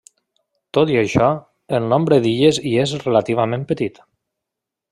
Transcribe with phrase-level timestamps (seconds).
[0.77, 1.27] Tot i això,
[1.79, 4.03] el nombre d'illes hi és relativament petit.